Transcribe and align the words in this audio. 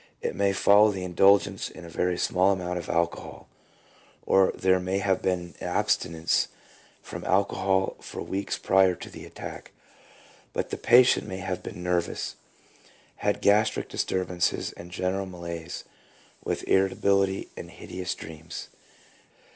3 0.23 0.29
It 0.31 0.35
may 0.35 0.51
follow 0.51 0.89
the 0.89 1.03
in 1.03 1.13
dulgence 1.13 1.69
in 1.69 1.85
a 1.85 1.87
very 1.87 2.17
small 2.17 2.53
amount 2.53 2.79
of 2.79 2.89
alcohol, 2.89 3.47
4 4.25 4.35
or 4.47 4.51
there 4.53 4.79
may 4.79 4.97
have 4.97 5.21
been 5.21 5.53
abstinence 5.61 6.47
from 7.03 7.23
alcohol 7.23 7.97
for 8.01 8.23
weeks 8.23 8.57
prior 8.57 8.95
to 8.95 9.11
the 9.11 9.25
attack, 9.27 9.69
but 10.53 10.71
the 10.71 10.77
patient 10.77 11.27
may 11.27 11.37
have 11.37 11.61
been 11.61 11.83
nervous, 11.83 12.35
had 13.17 13.41
gastric 13.41 13.89
disturbances 13.89 14.71
and 14.71 14.89
general 14.89 15.27
malaise 15.27 15.83
with 16.43 16.67
irritability, 16.67 17.49
and 17.55 17.69
hideous 17.69 18.15
dreams. 18.15 18.69